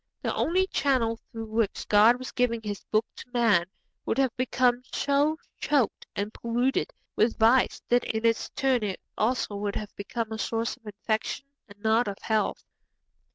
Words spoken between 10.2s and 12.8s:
a source of infection and not of health.